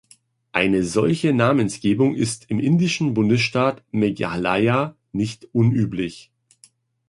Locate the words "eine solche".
0.51-1.31